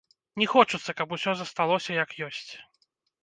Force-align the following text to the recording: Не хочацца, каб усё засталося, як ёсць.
Не 0.43 0.45
хочацца, 0.53 0.95
каб 1.01 1.11
усё 1.17 1.35
засталося, 1.41 1.91
як 2.03 2.17
ёсць. 2.31 2.51